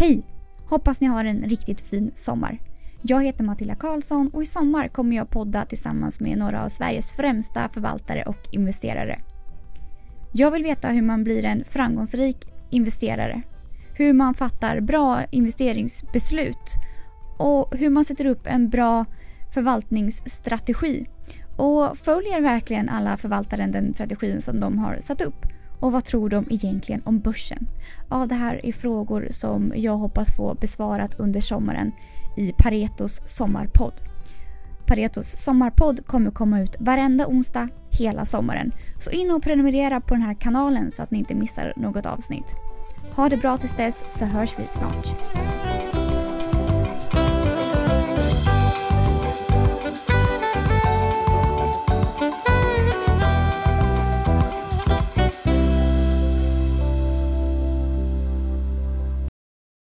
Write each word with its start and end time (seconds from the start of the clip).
Hej! 0.00 0.22
Hoppas 0.66 1.00
ni 1.00 1.06
har 1.06 1.24
en 1.24 1.42
riktigt 1.42 1.80
fin 1.80 2.10
sommar. 2.14 2.58
Jag 3.02 3.24
heter 3.24 3.44
Matilda 3.44 3.74
Karlsson 3.74 4.30
och 4.32 4.42
i 4.42 4.46
sommar 4.46 4.88
kommer 4.88 5.16
jag 5.16 5.30
podda 5.30 5.64
tillsammans 5.64 6.20
med 6.20 6.38
några 6.38 6.64
av 6.64 6.68
Sveriges 6.68 7.12
främsta 7.12 7.68
förvaltare 7.68 8.22
och 8.22 8.36
investerare. 8.52 9.20
Jag 10.32 10.50
vill 10.50 10.62
veta 10.62 10.88
hur 10.88 11.02
man 11.02 11.24
blir 11.24 11.44
en 11.44 11.64
framgångsrik 11.64 12.36
investerare. 12.70 13.42
Hur 13.94 14.12
man 14.12 14.34
fattar 14.34 14.80
bra 14.80 15.24
investeringsbeslut 15.30 16.74
och 17.38 17.76
hur 17.76 17.90
man 17.90 18.04
sätter 18.04 18.26
upp 18.26 18.46
en 18.46 18.68
bra 18.68 19.04
förvaltningsstrategi. 19.54 21.06
Och 21.56 21.98
följer 21.98 22.40
verkligen 22.40 22.88
alla 22.88 23.16
förvaltare 23.16 23.66
den 23.66 23.94
strategin 23.94 24.42
som 24.42 24.60
de 24.60 24.78
har 24.78 24.96
satt 25.00 25.20
upp? 25.20 25.46
Och 25.80 25.92
vad 25.92 26.04
tror 26.04 26.28
de 26.28 26.46
egentligen 26.50 27.02
om 27.04 27.20
börsen? 27.20 27.68
Ja, 28.10 28.26
det 28.26 28.34
här 28.34 28.66
är 28.66 28.72
frågor 28.72 29.28
som 29.30 29.72
jag 29.76 29.96
hoppas 29.96 30.36
få 30.36 30.54
besvarat 30.54 31.20
under 31.20 31.40
sommaren 31.40 31.92
i 32.36 32.52
Paretos 32.52 33.22
sommarpodd. 33.24 33.92
Paretos 34.86 35.36
sommarpodd 35.36 36.06
kommer 36.06 36.30
komma 36.30 36.60
ut 36.60 36.76
varenda 36.80 37.26
onsdag 37.26 37.68
hela 37.90 38.24
sommaren. 38.24 38.72
Så 39.00 39.10
in 39.10 39.30
och 39.30 39.42
prenumerera 39.42 40.00
på 40.00 40.14
den 40.14 40.22
här 40.22 40.34
kanalen 40.34 40.90
så 40.90 41.02
att 41.02 41.10
ni 41.10 41.18
inte 41.18 41.34
missar 41.34 41.72
något 41.76 42.06
avsnitt. 42.06 42.54
Ha 43.14 43.28
det 43.28 43.36
bra 43.36 43.56
tills 43.56 43.76
dess 43.76 44.04
så 44.10 44.24
hörs 44.24 44.58
vi 44.58 44.64
snart. 44.64 45.39